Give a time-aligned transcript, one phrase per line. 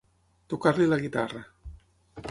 [0.53, 1.45] Tocar-li la guitarra.